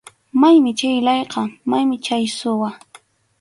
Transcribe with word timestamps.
Maymi 0.39 0.71
chay 0.79 0.97
layqa, 1.07 1.41
maymi 1.69 1.95
chay 2.05 2.23
suwa. 2.37 2.69